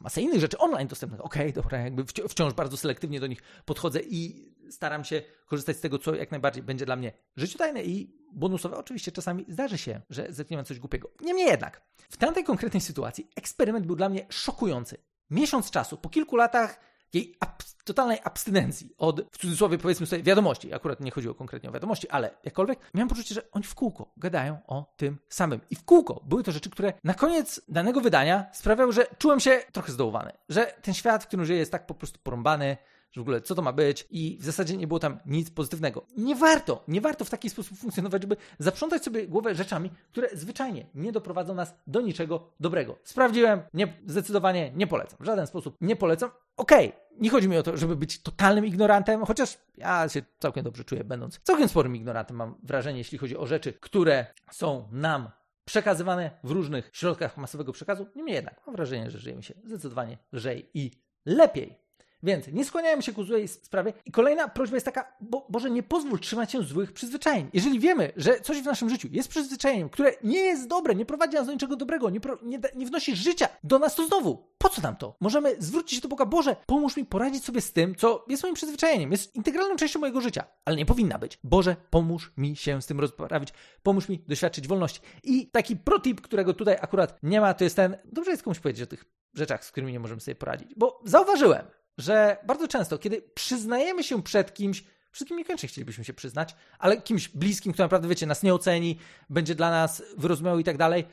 masę 0.00 0.22
innych 0.22 0.40
rzeczy 0.40 0.58
online 0.58 0.88
dostępnych. 0.88 1.24
Okej, 1.24 1.50
okay, 1.50 1.62
dobra, 1.62 1.78
jakby 1.78 2.04
wciąż 2.28 2.54
bardzo 2.54 2.76
selektywnie 2.76 3.20
do 3.20 3.26
nich 3.26 3.42
podchodzę 3.64 4.00
i 4.00 4.52
staram 4.70 5.04
się 5.04 5.22
korzystać 5.46 5.76
z 5.76 5.80
tego, 5.80 5.98
co 5.98 6.14
jak 6.14 6.30
najbardziej 6.30 6.62
będzie 6.62 6.86
dla 6.86 6.96
mnie 6.96 7.12
życiodajne 7.36 7.82
i 7.82 8.16
bonusowe. 8.32 8.76
Oczywiście 8.76 9.12
czasami 9.12 9.44
zdarzy 9.48 9.78
się, 9.78 10.00
że 10.10 10.26
zetkniemy 10.30 10.64
coś 10.64 10.78
głupiego. 10.78 11.10
Niemniej 11.20 11.46
jednak, 11.46 11.82
w 12.10 12.16
tamtej 12.16 12.44
konkretnej 12.44 12.80
sytuacji 12.80 13.28
eksperyment 13.36 13.86
był 13.86 13.96
dla 13.96 14.08
mnie 14.08 14.26
szokujący. 14.30 14.96
Miesiąc 15.30 15.70
czasu, 15.70 15.96
po 15.96 16.08
kilku 16.08 16.36
latach 16.36 16.80
jej 17.14 17.36
totalnej 17.84 18.18
abstynencji 18.24 18.94
od, 18.98 19.20
w 19.32 19.38
cudzysłowie 19.38 19.78
powiedzmy 19.78 20.06
sobie, 20.06 20.22
wiadomości. 20.22 20.74
Akurat 20.74 21.00
nie 21.00 21.10
chodziło 21.10 21.34
konkretnie 21.34 21.68
o 21.68 21.72
wiadomości, 21.72 22.08
ale 22.08 22.30
jakkolwiek, 22.44 22.78
miałem 22.94 23.08
poczucie, 23.08 23.34
że 23.34 23.50
oni 23.52 23.64
w 23.64 23.74
kółko 23.74 24.12
gadają 24.16 24.58
o 24.66 24.94
tym 24.96 25.18
samym. 25.28 25.60
I 25.70 25.76
w 25.76 25.84
kółko 25.84 26.20
były 26.24 26.42
to 26.42 26.52
rzeczy, 26.52 26.70
które 26.70 26.92
na 27.04 27.14
koniec 27.14 27.60
danego 27.68 28.00
wydania 28.00 28.46
sprawiały, 28.52 28.92
że 28.92 29.06
czułem 29.18 29.40
się 29.40 29.60
trochę 29.72 29.92
zdołowany. 29.92 30.32
Że 30.48 30.74
ten 30.82 30.94
świat, 30.94 31.24
w 31.24 31.26
którym 31.26 31.46
żyję, 31.46 31.58
jest 31.58 31.72
tak 31.72 31.86
po 31.86 31.94
prostu 31.94 32.18
porąbany, 32.22 32.76
że 33.14 33.20
w 33.20 33.22
ogóle 33.22 33.40
co 33.40 33.54
to 33.54 33.62
ma 33.62 33.72
być 33.72 34.06
i 34.10 34.38
w 34.40 34.44
zasadzie 34.44 34.76
nie 34.76 34.86
było 34.86 35.00
tam 35.00 35.18
nic 35.26 35.50
pozytywnego. 35.50 36.06
Nie 36.16 36.36
warto, 36.36 36.84
nie 36.88 37.00
warto 37.00 37.24
w 37.24 37.30
taki 37.30 37.50
sposób 37.50 37.78
funkcjonować, 37.78 38.22
żeby 38.22 38.36
zaprzątać 38.58 39.04
sobie 39.04 39.28
głowę 39.28 39.54
rzeczami, 39.54 39.90
które 40.12 40.28
zwyczajnie 40.32 40.86
nie 40.94 41.12
doprowadzą 41.12 41.54
nas 41.54 41.74
do 41.86 42.00
niczego 42.00 42.52
dobrego. 42.60 42.98
Sprawdziłem, 43.04 43.62
nie, 43.74 43.96
zdecydowanie 44.06 44.72
nie 44.74 44.86
polecam. 44.86 45.18
W 45.20 45.24
żaden 45.24 45.46
sposób 45.46 45.76
nie 45.80 45.96
polecam. 45.96 46.30
Okej, 46.56 46.88
okay, 46.88 47.00
nie 47.20 47.30
chodzi 47.30 47.48
mi 47.48 47.58
o 47.58 47.62
to, 47.62 47.76
żeby 47.76 47.96
być 47.96 48.22
totalnym 48.22 48.66
ignorantem, 48.66 49.24
chociaż 49.24 49.58
ja 49.76 50.08
się 50.08 50.22
całkiem 50.38 50.64
dobrze 50.64 50.84
czuję, 50.84 51.04
będąc 51.04 51.40
całkiem 51.42 51.68
sporym 51.68 51.96
ignorantem, 51.96 52.36
mam 52.36 52.54
wrażenie, 52.62 52.98
jeśli 52.98 53.18
chodzi 53.18 53.36
o 53.36 53.46
rzeczy, 53.46 53.72
które 53.72 54.26
są 54.50 54.88
nam 54.92 55.30
przekazywane 55.64 56.30
w 56.44 56.50
różnych 56.50 56.90
środkach 56.92 57.36
masowego 57.36 57.72
przekazu. 57.72 58.06
Niemniej 58.16 58.34
jednak 58.34 58.60
mam 58.66 58.76
wrażenie, 58.76 59.10
że 59.10 59.18
żyjemy 59.18 59.42
się 59.42 59.54
zdecydowanie 59.64 60.18
lżej 60.32 60.70
i 60.74 60.90
lepiej. 61.26 61.83
Więc 62.24 62.48
nie 62.48 62.64
skłaniajmy 62.64 63.02
się 63.02 63.12
ku 63.12 63.24
złej 63.24 63.48
sprawie. 63.48 63.92
I 64.04 64.10
kolejna 64.10 64.48
prośba 64.48 64.76
jest 64.76 64.86
taka, 64.86 65.12
bo, 65.20 65.46
Boże, 65.48 65.70
nie 65.70 65.82
pozwól 65.82 66.20
trzymać 66.20 66.52
się 66.52 66.62
złych 66.62 66.92
przyzwyczajeń. 66.92 67.50
Jeżeli 67.52 67.80
wiemy, 67.80 68.12
że 68.16 68.40
coś 68.40 68.62
w 68.62 68.64
naszym 68.64 68.90
życiu 68.90 69.08
jest 69.10 69.28
przyzwyczajeniem, 69.28 69.88
które 69.88 70.12
nie 70.22 70.38
jest 70.38 70.68
dobre, 70.68 70.94
nie 70.94 71.06
prowadzi 71.06 71.36
nas 71.36 71.46
do 71.46 71.52
niczego 71.52 71.76
dobrego, 71.76 72.10
nie, 72.10 72.20
pro, 72.20 72.38
nie, 72.42 72.60
nie 72.74 72.86
wnosi 72.86 73.16
życia 73.16 73.48
do 73.64 73.78
nas, 73.78 73.94
to 73.94 74.06
znowu, 74.06 74.54
po 74.58 74.68
co 74.68 74.82
nam 74.82 74.96
to? 74.96 75.16
Możemy 75.20 75.56
zwrócić 75.58 75.96
się 75.96 76.02
do 76.02 76.08
Boga, 76.08 76.26
Boże, 76.26 76.56
pomóż 76.66 76.96
mi 76.96 77.04
poradzić 77.04 77.44
sobie 77.44 77.60
z 77.60 77.72
tym, 77.72 77.94
co 77.94 78.24
jest 78.28 78.42
moim 78.42 78.54
przyzwyczajeniem, 78.54 79.12
jest 79.12 79.36
integralną 79.36 79.76
częścią 79.76 80.00
mojego 80.00 80.20
życia, 80.20 80.44
ale 80.64 80.76
nie 80.76 80.86
powinna 80.86 81.18
być. 81.18 81.38
Boże, 81.44 81.76
pomóż 81.90 82.32
mi 82.36 82.56
się 82.56 82.82
z 82.82 82.86
tym 82.86 83.00
rozprawić, 83.00 83.48
pomóż 83.82 84.08
mi 84.08 84.18
doświadczyć 84.18 84.68
wolności. 84.68 85.00
I 85.22 85.50
taki 85.50 85.76
protip, 85.76 86.20
którego 86.20 86.54
tutaj 86.54 86.76
akurat 86.80 87.18
nie 87.22 87.40
ma, 87.40 87.54
to 87.54 87.64
jest 87.64 87.76
ten, 87.76 87.96
dobrze 88.04 88.30
jest 88.30 88.42
komuś 88.42 88.58
powiedzieć 88.58 88.82
o 88.82 88.86
tych 88.86 89.04
rzeczach, 89.34 89.64
z 89.64 89.70
którymi 89.70 89.92
nie 89.92 90.00
możemy 90.00 90.20
sobie 90.20 90.34
poradzić, 90.34 90.74
bo 90.76 91.00
zauważyłem, 91.04 91.66
że 91.98 92.36
bardzo 92.46 92.68
często, 92.68 92.98
kiedy 92.98 93.22
przyznajemy 93.22 94.04
się 94.04 94.22
przed 94.22 94.54
kimś, 94.54 94.84
wszystkim 95.10 95.38
niekoniecznie 95.38 95.68
chcielibyśmy 95.68 96.04
się 96.04 96.14
przyznać, 96.14 96.54
ale 96.78 97.02
kimś 97.02 97.28
bliskim, 97.28 97.72
kto 97.72 97.82
naprawdę, 97.82 98.08
wiecie, 98.08 98.26
nas 98.26 98.42
nie 98.42 98.54
oceni, 98.54 98.98
będzie 99.30 99.54
dla 99.54 99.70
nas 99.70 100.02
wyrozumiały 100.16 100.60
i 100.60 100.64
tak 100.64 100.76
dalej, 100.76 101.04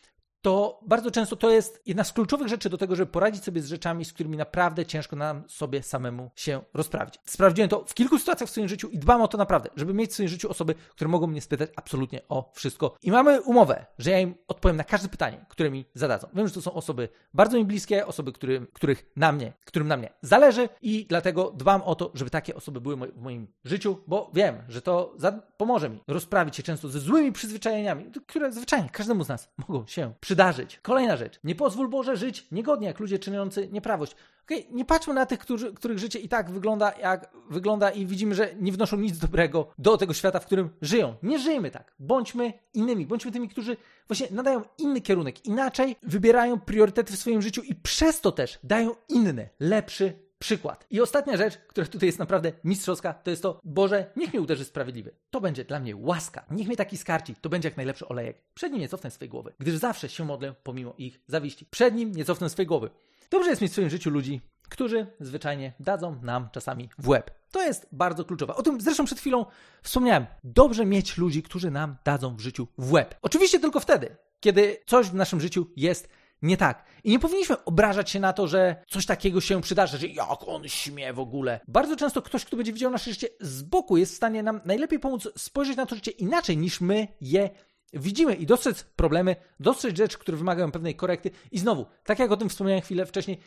to 0.41 0.79
bardzo 0.87 1.11
często 1.11 1.35
to 1.35 1.49
jest 1.49 1.81
jedna 1.85 2.03
z 2.03 2.13
kluczowych 2.13 2.47
rzeczy 2.47 2.69
do 2.69 2.77
tego, 2.77 2.95
żeby 2.95 3.11
poradzić 3.11 3.43
sobie 3.43 3.61
z 3.61 3.67
rzeczami, 3.67 4.05
z 4.05 4.13
którymi 4.13 4.37
naprawdę 4.37 4.85
ciężko 4.85 5.15
nam 5.15 5.43
sobie 5.47 5.83
samemu 5.83 6.31
się 6.35 6.61
rozprawić. 6.73 7.19
Sprawdziłem 7.25 7.69
to 7.69 7.85
w 7.87 7.93
kilku 7.93 8.19
sytuacjach 8.19 8.49
w 8.49 8.51
swoim 8.51 8.67
życiu 8.67 8.89
i 8.89 8.99
dbam 8.99 9.21
o 9.21 9.27
to 9.27 9.37
naprawdę, 9.37 9.69
żeby 9.75 9.93
mieć 9.93 10.11
w 10.11 10.13
swoim 10.13 10.29
życiu 10.29 10.49
osoby, 10.49 10.75
które 10.89 11.07
mogą 11.07 11.27
mnie 11.27 11.41
spytać 11.41 11.69
absolutnie 11.75 12.21
o 12.29 12.51
wszystko. 12.53 12.95
I 13.01 13.11
mamy 13.11 13.41
umowę, 13.41 13.85
że 13.99 14.11
ja 14.11 14.19
im 14.19 14.35
odpowiem 14.47 14.77
na 14.77 14.83
każde 14.83 15.09
pytanie, 15.09 15.45
które 15.49 15.71
mi 15.71 15.85
zadadzą. 15.93 16.27
Wiem, 16.33 16.47
że 16.47 16.53
to 16.53 16.61
są 16.61 16.73
osoby 16.73 17.09
bardzo 17.33 17.57
mi 17.57 17.65
bliskie, 17.65 18.07
osoby, 18.07 18.31
którym, 18.31 18.67
których 18.73 19.11
na 19.15 19.31
mnie, 19.31 19.53
którym 19.65 19.87
na 19.87 19.97
mnie 19.97 20.13
zależy 20.21 20.69
i 20.81 21.05
dlatego 21.09 21.51
dbam 21.51 21.81
o 21.81 21.95
to, 21.95 22.11
żeby 22.13 22.29
takie 22.29 22.55
osoby 22.55 22.81
były 22.81 22.95
w 22.95 23.21
moim 23.21 23.47
życiu, 23.63 23.97
bo 24.07 24.31
wiem, 24.33 24.55
że 24.67 24.81
to 24.81 25.15
pomoże 25.57 25.89
mi 25.89 25.99
rozprawić 26.07 26.55
się 26.55 26.63
często 26.63 26.89
ze 26.89 26.99
złymi 26.99 27.31
przyzwyczajeniami, 27.31 28.11
które 28.27 28.51
zwyczajnie 28.51 28.89
każdemu 28.89 29.23
z 29.23 29.27
nas 29.27 29.49
mogą 29.67 29.87
się 29.87 30.13
przydarzyć 30.19 30.30
przydarzyć. 30.31 30.79
Kolejna 30.81 31.17
rzecz. 31.17 31.39
Nie 31.43 31.55
pozwól 31.55 31.89
Boże 31.89 32.17
żyć 32.17 32.47
niegodnie 32.51 32.87
jak 32.87 32.99
ludzie 32.99 33.19
czyniący 33.19 33.69
nieprawość. 33.71 34.15
Okay, 34.43 34.63
nie 34.71 34.85
patrzmy 34.85 35.13
na 35.13 35.25
tych, 35.25 35.39
którzy, 35.39 35.73
których 35.73 35.99
życie 35.99 36.19
i 36.19 36.29
tak 36.29 36.51
wygląda, 36.51 36.93
jak 37.01 37.29
wygląda 37.49 37.89
i 37.89 38.05
widzimy, 38.05 38.35
że 38.35 38.49
nie 38.59 38.71
wnoszą 38.71 38.97
nic 38.97 39.17
dobrego 39.17 39.67
do 39.77 39.97
tego 39.97 40.13
świata, 40.13 40.39
w 40.39 40.45
którym 40.45 40.69
żyją. 40.81 41.15
Nie 41.23 41.39
żyjmy 41.39 41.71
tak. 41.71 41.93
Bądźmy 41.99 42.53
innymi. 42.73 43.05
Bądźmy 43.05 43.31
tymi, 43.31 43.49
którzy 43.49 43.77
właśnie 44.07 44.27
nadają 44.31 44.61
inny 44.77 45.01
kierunek, 45.01 45.45
inaczej 45.45 45.95
wybierają 46.03 46.59
priorytety 46.59 47.13
w 47.13 47.19
swoim 47.19 47.41
życiu 47.41 47.61
i 47.61 47.75
przez 47.75 48.21
to 48.21 48.31
też 48.31 48.59
dają 48.63 48.95
inny, 49.09 49.49
lepszy 49.59 50.13
przykład. 50.41 50.85
I 50.89 51.01
ostatnia 51.01 51.37
rzecz, 51.37 51.57
która 51.57 51.87
tutaj 51.87 52.07
jest 52.07 52.19
naprawdę 52.19 52.51
mistrzowska, 52.63 53.13
to 53.13 53.29
jest 53.29 53.41
to, 53.41 53.61
Boże, 53.63 54.11
niech 54.15 54.33
mnie 54.33 54.41
uderzy 54.41 54.65
sprawiedliwy. 54.65 55.15
To 55.29 55.41
będzie 55.41 55.65
dla 55.65 55.79
mnie 55.79 55.95
łaska. 55.95 56.45
Niech 56.51 56.67
mnie 56.67 56.77
taki 56.77 56.97
skarci. 56.97 57.35
To 57.41 57.49
będzie 57.49 57.67
jak 57.67 57.77
najlepszy 57.77 58.07
olejek. 58.07 58.41
Przed 58.53 58.71
nim 58.71 58.81
nie 58.81 58.89
cofnę 58.89 59.11
swojej 59.11 59.29
głowy, 59.29 59.53
gdyż 59.59 59.75
zawsze 59.75 60.09
się 60.09 60.25
modlę 60.25 60.55
pomimo 60.63 60.93
ich 60.97 61.19
zawiści. 61.27 61.65
Przed 61.65 61.95
nim 61.95 62.11
nie 62.11 62.25
cofnę 62.25 62.49
swojej 62.49 62.67
głowy. 62.67 62.89
Dobrze 63.31 63.49
jest 63.49 63.61
mieć 63.61 63.71
w 63.71 63.73
swoim 63.73 63.89
życiu 63.89 64.09
ludzi, 64.09 64.41
którzy 64.69 65.07
zwyczajnie 65.19 65.73
dadzą 65.79 66.21
nam 66.21 66.49
czasami 66.51 66.89
w 66.97 67.07
łeb. 67.07 67.31
To 67.51 67.63
jest 67.63 67.87
bardzo 67.91 68.25
kluczowe. 68.25 68.55
O 68.55 68.63
tym 68.63 68.81
zresztą 68.81 69.05
przed 69.05 69.19
chwilą 69.19 69.45
wspomniałem. 69.83 70.25
Dobrze 70.43 70.85
mieć 70.85 71.17
ludzi, 71.17 71.43
którzy 71.43 71.71
nam 71.71 71.95
dadzą 72.05 72.35
w 72.35 72.39
życiu 72.39 72.67
w 72.77 72.91
łeb. 72.91 73.15
Oczywiście 73.21 73.59
tylko 73.59 73.79
wtedy, 73.79 74.15
kiedy 74.39 74.77
coś 74.85 75.07
w 75.07 75.13
naszym 75.13 75.41
życiu 75.41 75.67
jest 75.75 76.09
nie 76.41 76.57
tak. 76.57 76.85
I 77.03 77.11
nie 77.11 77.19
powinniśmy 77.19 77.63
obrażać 77.63 78.09
się 78.09 78.19
na 78.19 78.33
to, 78.33 78.47
że 78.47 78.83
coś 78.87 79.05
takiego 79.05 79.41
się 79.41 79.61
przydarzy, 79.61 79.97
że 79.97 80.07
jak 80.07 80.47
on 80.47 80.67
śmie 80.67 81.13
w 81.13 81.19
ogóle. 81.19 81.59
Bardzo 81.67 81.95
często 81.95 82.21
ktoś, 82.21 82.45
kto 82.45 82.57
będzie 82.57 82.73
widział 82.73 82.91
nasze 82.91 83.11
życie 83.11 83.27
z 83.39 83.61
boku, 83.61 83.97
jest 83.97 84.13
w 84.13 84.15
stanie 84.15 84.43
nam 84.43 84.61
najlepiej 84.65 84.99
pomóc 84.99 85.27
spojrzeć 85.37 85.77
na 85.77 85.85
to 85.85 85.95
życie 85.95 86.11
inaczej 86.11 86.57
niż 86.57 86.81
my 86.81 87.07
je 87.21 87.49
widzimy 87.93 88.35
i 88.35 88.45
dostrzec 88.45 88.83
problemy, 88.83 89.35
dostrzec 89.59 89.97
rzeczy, 89.97 90.17
które 90.17 90.37
wymagają 90.37 90.71
pewnej 90.71 90.95
korekty. 90.95 91.31
I 91.51 91.59
znowu, 91.59 91.85
tak 92.03 92.19
jak 92.19 92.31
o 92.31 92.37
tym 92.37 92.49
wspomniałem 92.49 92.81
chwilę 92.81 93.05
wcześniej, 93.05 93.39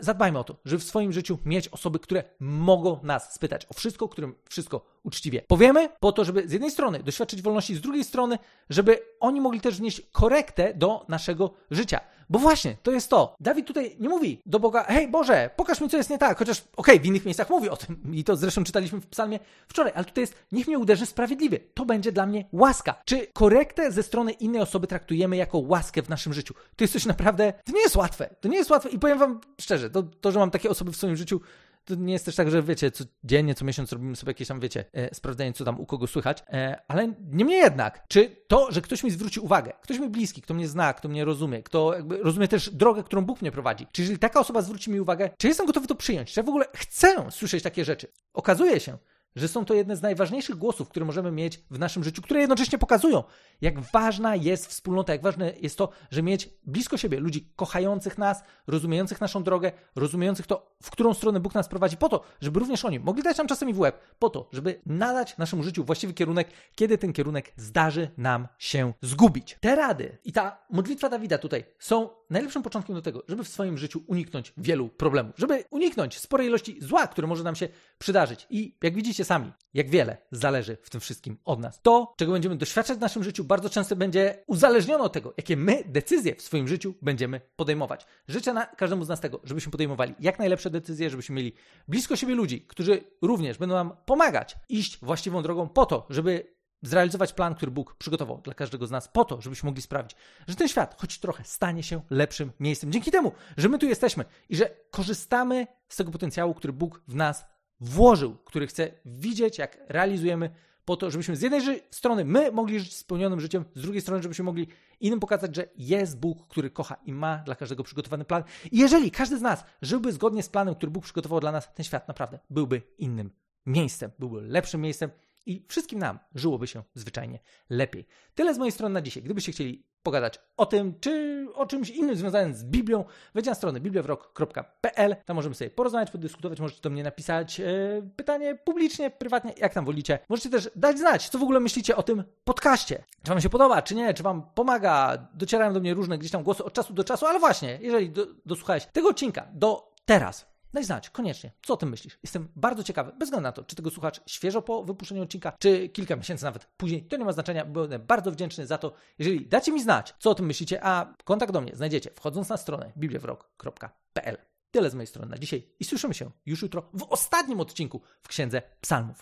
zadbajmy 0.00 0.38
o 0.38 0.44
to, 0.44 0.56
żeby 0.64 0.80
w 0.80 0.84
swoim 0.84 1.12
życiu 1.12 1.38
mieć 1.44 1.68
osoby, 1.68 1.98
które 1.98 2.24
mogą 2.40 3.00
nas 3.02 3.34
spytać 3.34 3.66
o 3.70 3.74
wszystko, 3.74 4.08
którym 4.08 4.34
wszystko 4.48 4.99
uczciwie 5.02 5.42
powiemy, 5.42 5.88
po 6.00 6.12
to, 6.12 6.24
żeby 6.24 6.48
z 6.48 6.52
jednej 6.52 6.70
strony 6.70 7.02
doświadczyć 7.02 7.42
wolności, 7.42 7.74
z 7.74 7.80
drugiej 7.80 8.04
strony, 8.04 8.38
żeby 8.70 8.98
oni 9.20 9.40
mogli 9.40 9.60
też 9.60 9.76
wnieść 9.76 10.02
korektę 10.12 10.74
do 10.74 11.04
naszego 11.08 11.50
życia. 11.70 12.00
Bo 12.30 12.38
właśnie, 12.38 12.76
to 12.82 12.90
jest 12.90 13.10
to. 13.10 13.36
Dawid 13.40 13.66
tutaj 13.66 13.96
nie 14.00 14.08
mówi 14.08 14.42
do 14.46 14.60
Boga, 14.60 14.84
hej 14.84 15.08
Boże, 15.08 15.50
pokaż 15.56 15.80
mi, 15.80 15.88
co 15.88 15.96
jest 15.96 16.10
nie 16.10 16.18
tak. 16.18 16.38
Chociaż, 16.38 16.60
okej, 16.60 16.94
okay, 16.94 17.00
w 17.00 17.06
innych 17.06 17.24
miejscach 17.24 17.50
mówi 17.50 17.68
o 17.68 17.76
tym 17.76 18.00
i 18.18 18.24
to 18.24 18.36
zresztą 18.36 18.64
czytaliśmy 18.64 19.00
w 19.00 19.06
psalmie 19.06 19.38
wczoraj, 19.68 19.92
ale 19.94 20.04
tutaj 20.04 20.22
jest, 20.22 20.34
niech 20.52 20.66
mnie 20.66 20.78
uderzy 20.78 21.06
sprawiedliwie. 21.06 21.58
To 21.74 21.84
będzie 21.84 22.12
dla 22.12 22.26
mnie 22.26 22.44
łaska. 22.52 23.02
Czy 23.04 23.26
korektę 23.32 23.92
ze 23.92 24.02
strony 24.02 24.32
innej 24.32 24.62
osoby 24.62 24.86
traktujemy 24.86 25.36
jako 25.36 25.58
łaskę 25.58 26.02
w 26.02 26.08
naszym 26.08 26.32
życiu? 26.32 26.54
To 26.76 26.84
jest 26.84 26.92
coś 26.92 27.06
naprawdę, 27.06 27.52
to 27.64 27.72
nie 27.72 27.80
jest 27.80 27.96
łatwe. 27.96 28.34
To 28.40 28.48
nie 28.48 28.56
jest 28.56 28.70
łatwe 28.70 28.88
i 28.88 28.98
powiem 28.98 29.18
wam 29.18 29.40
szczerze, 29.60 29.90
to, 29.90 30.02
to 30.02 30.32
że 30.32 30.38
mam 30.38 30.50
takie 30.50 30.70
osoby 30.70 30.92
w 30.92 30.96
swoim 30.96 31.16
życiu, 31.16 31.40
to 31.84 31.94
nie 31.94 32.12
jest 32.12 32.24
też 32.24 32.36
tak, 32.36 32.50
że 32.50 32.62
wiecie, 32.62 32.90
codziennie, 32.90 33.54
co 33.54 33.64
miesiąc 33.64 33.92
robimy 33.92 34.16
sobie 34.16 34.30
jakieś 34.30 34.48
tam, 34.48 34.60
wiecie, 34.60 34.84
e, 34.92 35.14
sprawdzenie, 35.14 35.52
co 35.52 35.64
tam 35.64 35.80
u 35.80 35.86
kogo 35.86 36.06
słychać, 36.06 36.42
e, 36.48 36.82
ale 36.88 37.14
niemniej 37.30 37.58
jednak, 37.58 38.04
czy 38.08 38.36
to, 38.48 38.72
że 38.72 38.80
ktoś 38.80 39.04
mi 39.04 39.10
zwróci 39.10 39.40
uwagę, 39.40 39.72
ktoś 39.82 39.98
mi 39.98 40.08
bliski, 40.08 40.42
kto 40.42 40.54
mnie 40.54 40.68
zna, 40.68 40.92
kto 40.92 41.08
mnie 41.08 41.24
rozumie, 41.24 41.62
kto 41.62 41.94
rozumie 42.08 42.48
też 42.48 42.70
drogę, 42.70 43.02
którą 43.02 43.22
Bóg 43.22 43.42
mnie 43.42 43.52
prowadzi, 43.52 43.86
czy 43.92 44.02
jeżeli 44.02 44.18
taka 44.18 44.40
osoba 44.40 44.62
zwróci 44.62 44.90
mi 44.90 45.00
uwagę, 45.00 45.30
czy 45.38 45.48
jestem 45.48 45.66
gotowy 45.66 45.86
to 45.86 45.94
przyjąć, 45.94 46.32
czy 46.32 46.40
ja 46.40 46.44
w 46.44 46.48
ogóle 46.48 46.66
chcę 46.74 47.30
słyszeć 47.30 47.62
takie 47.62 47.84
rzeczy? 47.84 48.12
Okazuje 48.34 48.80
się, 48.80 48.98
że 49.36 49.48
są 49.48 49.64
to 49.64 49.74
jedne 49.74 49.96
z 49.96 50.02
najważniejszych 50.02 50.56
głosów, 50.56 50.88
które 50.88 51.06
możemy 51.06 51.30
mieć 51.30 51.60
w 51.70 51.78
naszym 51.78 52.04
życiu, 52.04 52.22
które 52.22 52.40
jednocześnie 52.40 52.78
pokazują, 52.78 53.24
jak 53.60 53.80
ważna 53.80 54.36
jest 54.36 54.66
wspólnota, 54.66 55.12
jak 55.12 55.22
ważne 55.22 55.52
jest 55.60 55.78
to, 55.78 55.88
że 56.10 56.22
mieć 56.22 56.48
blisko 56.66 56.96
siebie 56.96 57.20
ludzi 57.20 57.52
kochających 57.56 58.18
nas, 58.18 58.42
rozumiejących 58.66 59.20
naszą 59.20 59.42
drogę, 59.42 59.72
rozumiejących 59.96 60.46
to, 60.46 60.76
w 60.82 60.90
którą 60.90 61.14
stronę 61.14 61.40
Bóg 61.40 61.54
nas 61.54 61.68
prowadzi, 61.68 61.96
po 61.96 62.08
to, 62.08 62.24
żeby 62.40 62.60
również 62.60 62.84
oni 62.84 63.00
mogli 63.00 63.22
dać 63.22 63.38
nam 63.38 63.46
czasami 63.46 63.74
w 63.74 63.78
łeb, 63.78 64.00
po 64.18 64.30
to, 64.30 64.48
żeby 64.52 64.80
nadać 64.86 65.38
naszemu 65.38 65.62
życiu 65.62 65.84
właściwy 65.84 66.14
kierunek, 66.14 66.48
kiedy 66.74 66.98
ten 66.98 67.12
kierunek 67.12 67.52
zdarzy 67.56 68.10
nam 68.16 68.48
się 68.58 68.92
zgubić. 69.02 69.58
Te 69.60 69.76
rady 69.76 70.18
i 70.24 70.32
ta 70.32 70.58
modlitwa 70.70 71.08
Dawida 71.08 71.38
tutaj 71.38 71.64
są 71.78 72.08
najlepszym 72.30 72.62
początkiem 72.62 72.96
do 72.96 73.02
tego, 73.02 73.22
żeby 73.28 73.44
w 73.44 73.48
swoim 73.48 73.78
życiu 73.78 74.02
uniknąć 74.06 74.52
wielu 74.56 74.88
problemów, 74.88 75.34
żeby 75.38 75.64
uniknąć 75.70 76.18
sporej 76.18 76.46
ilości 76.46 76.78
zła, 76.80 77.06
które 77.06 77.26
może 77.26 77.44
nam 77.44 77.56
się 77.56 77.68
przydarzyć. 77.98 78.46
I 78.50 78.76
jak 78.82 78.94
widzicie 78.94 79.19
sami, 79.24 79.52
jak 79.74 79.90
wiele 79.90 80.16
zależy 80.32 80.76
w 80.82 80.90
tym 80.90 81.00
wszystkim 81.00 81.38
od 81.44 81.60
nas. 81.60 81.80
To, 81.82 82.14
czego 82.16 82.32
będziemy 82.32 82.56
doświadczać 82.56 82.98
w 82.98 83.00
naszym 83.00 83.24
życiu, 83.24 83.44
bardzo 83.44 83.70
często 83.70 83.96
będzie 83.96 84.44
uzależnione 84.46 85.04
od 85.04 85.12
tego, 85.12 85.34
jakie 85.36 85.56
my 85.56 85.84
decyzje 85.86 86.34
w 86.34 86.42
swoim 86.42 86.68
życiu 86.68 86.94
będziemy 87.02 87.40
podejmować. 87.56 88.06
Życzę 88.28 88.52
na 88.52 88.66
każdemu 88.66 89.04
z 89.04 89.08
nas 89.08 89.20
tego, 89.20 89.40
żebyśmy 89.44 89.72
podejmowali 89.72 90.14
jak 90.20 90.38
najlepsze 90.38 90.70
decyzje, 90.70 91.10
żebyśmy 91.10 91.34
mieli 91.34 91.52
blisko 91.88 92.16
siebie 92.16 92.34
ludzi, 92.34 92.66
którzy 92.66 93.04
również 93.22 93.58
będą 93.58 93.74
nam 93.74 93.96
pomagać 94.04 94.56
iść 94.68 94.98
właściwą 95.02 95.42
drogą 95.42 95.68
po 95.68 95.86
to, 95.86 96.06
żeby 96.10 96.60
zrealizować 96.82 97.32
plan, 97.32 97.54
który 97.54 97.72
Bóg 97.72 97.94
przygotował 97.94 98.40
dla 98.40 98.54
każdego 98.54 98.86
z 98.86 98.90
nas, 98.90 99.08
po 99.08 99.24
to, 99.24 99.40
żebyśmy 99.40 99.66
mogli 99.66 99.82
sprawić, 99.82 100.16
że 100.48 100.56
ten 100.56 100.68
świat 100.68 100.96
choć 101.00 101.18
trochę 101.18 101.44
stanie 101.44 101.82
się 101.82 102.02
lepszym 102.10 102.52
miejscem. 102.60 102.92
Dzięki 102.92 103.10
temu, 103.10 103.32
że 103.56 103.68
my 103.68 103.78
tu 103.78 103.86
jesteśmy 103.86 104.24
i 104.48 104.56
że 104.56 104.70
korzystamy 104.90 105.66
z 105.88 105.96
tego 105.96 106.10
potencjału, 106.10 106.54
który 106.54 106.72
Bóg 106.72 107.02
w 107.08 107.14
nas 107.14 107.46
włożył, 107.80 108.36
który 108.44 108.66
chce 108.66 108.90
widzieć, 109.04 109.58
jak 109.58 109.78
realizujemy, 109.88 110.50
po 110.84 110.96
to, 110.96 111.10
żebyśmy 111.10 111.36
z 111.36 111.42
jednej 111.42 111.82
strony 111.90 112.24
my 112.24 112.52
mogli 112.52 112.80
żyć 112.80 112.96
spełnionym 112.96 113.40
życiem, 113.40 113.64
z 113.74 113.82
drugiej 113.82 114.00
strony, 114.00 114.22
żebyśmy 114.22 114.44
mogli 114.44 114.68
innym 115.00 115.20
pokazać, 115.20 115.56
że 115.56 115.68
jest 115.76 116.18
Bóg, 116.18 116.48
który 116.48 116.70
kocha 116.70 116.96
i 117.04 117.12
ma 117.12 117.38
dla 117.38 117.54
każdego 117.54 117.82
przygotowany 117.82 118.24
plan. 118.24 118.42
I 118.72 118.78
jeżeli 118.78 119.10
każdy 119.10 119.38
z 119.38 119.42
nas 119.42 119.64
żyłby 119.82 120.12
zgodnie 120.12 120.42
z 120.42 120.48
planem, 120.48 120.74
który 120.74 120.92
Bóg 120.92 121.04
przygotował 121.04 121.40
dla 121.40 121.52
nas, 121.52 121.74
ten 121.74 121.84
świat 121.84 122.08
naprawdę 122.08 122.38
byłby 122.50 122.82
innym 122.98 123.30
miejscem, 123.66 124.10
byłby 124.18 124.40
lepszym 124.40 124.80
miejscem 124.80 125.10
i 125.46 125.66
wszystkim 125.68 125.98
nam 125.98 126.18
żyłoby 126.34 126.66
się 126.66 126.82
zwyczajnie 126.94 127.38
lepiej. 127.70 128.06
Tyle 128.34 128.54
z 128.54 128.58
mojej 128.58 128.72
strony 128.72 128.92
na 128.92 129.02
dzisiaj. 129.02 129.22
Gdybyście 129.22 129.52
chcieli 129.52 129.86
pogadać 130.02 130.40
o 130.56 130.66
tym, 130.66 130.94
czy 131.00 131.46
o 131.54 131.66
czymś 131.66 131.90
innym 131.90 132.16
związanym 132.16 132.54
z 132.54 132.64
Biblią, 132.64 133.04
wejdźcie 133.34 133.50
na 133.50 133.54
stronę 133.54 133.80
bibliawrok.pl, 133.80 135.16
tam 135.24 135.36
możemy 135.36 135.54
sobie 135.54 135.70
porozmawiać, 135.70 136.10
podyskutować, 136.10 136.60
możecie 136.60 136.80
do 136.80 136.90
mnie 136.90 137.02
napisać 137.02 137.58
yy, 137.58 138.10
pytanie 138.16 138.54
publicznie, 138.54 139.10
prywatnie, 139.10 139.54
jak 139.56 139.74
tam 139.74 139.84
wolicie. 139.84 140.18
Możecie 140.28 140.50
też 140.50 140.70
dać 140.76 140.98
znać, 140.98 141.28
co 141.28 141.38
w 141.38 141.42
ogóle 141.42 141.60
myślicie 141.60 141.96
o 141.96 142.02
tym 142.02 142.24
podcaście. 142.44 143.04
Czy 143.22 143.28
wam 143.30 143.40
się 143.40 143.48
podoba, 143.48 143.82
czy 143.82 143.94
nie, 143.94 144.14
czy 144.14 144.22
wam 144.22 144.42
pomaga, 144.54 145.28
docierają 145.34 145.72
do 145.72 145.80
mnie 145.80 145.94
różne 145.94 146.18
gdzieś 146.18 146.30
tam 146.30 146.42
głosy 146.42 146.64
od 146.64 146.72
czasu 146.72 146.92
do 146.92 147.04
czasu, 147.04 147.26
ale 147.26 147.38
właśnie, 147.38 147.78
jeżeli 147.80 148.10
do, 148.10 148.26
dosłuchałeś 148.46 148.86
tego 148.86 149.08
odcinka 149.08 149.46
do 149.52 149.92
teraz, 150.04 150.49
Daj 150.72 150.84
znać, 150.84 151.10
koniecznie. 151.10 151.52
Co 151.62 151.74
o 151.74 151.76
tym 151.76 151.88
myślisz? 151.88 152.18
Jestem 152.22 152.48
bardzo 152.56 152.82
ciekawy, 152.82 153.12
bez 153.12 153.28
względu 153.28 153.42
na 153.42 153.52
to, 153.52 153.64
czy 153.64 153.76
tego 153.76 153.90
słuchasz 153.90 154.20
świeżo 154.26 154.62
po 154.62 154.84
wypuszczeniu 154.84 155.22
odcinka, 155.22 155.52
czy 155.58 155.88
kilka 155.88 156.16
miesięcy 156.16 156.44
nawet 156.44 156.64
później. 156.76 157.04
To 157.04 157.16
nie 157.16 157.24
ma 157.24 157.32
znaczenia. 157.32 157.64
Będę 157.64 157.98
bardzo 157.98 158.30
wdzięczny 158.30 158.66
za 158.66 158.78
to, 158.78 158.92
jeżeli 159.18 159.46
dacie 159.46 159.72
mi 159.72 159.82
znać, 159.82 160.14
co 160.18 160.30
o 160.30 160.34
tym 160.34 160.46
myślicie, 160.46 160.84
a 160.84 161.14
kontakt 161.24 161.52
do 161.52 161.60
mnie 161.60 161.76
znajdziecie 161.76 162.10
wchodząc 162.14 162.48
na 162.48 162.56
stronę 162.56 162.92
bibliawrok.pl. 162.96 164.36
Tyle 164.70 164.90
z 164.90 164.94
mojej 164.94 165.06
strony 165.06 165.30
na 165.30 165.38
dzisiaj 165.38 165.68
i 165.80 165.84
słyszymy 165.84 166.14
się 166.14 166.30
już 166.46 166.62
jutro 166.62 166.90
w 166.92 167.02
ostatnim 167.02 167.60
odcinku 167.60 168.00
w 168.22 168.28
Księdze 168.28 168.62
Psalmów. 168.80 169.18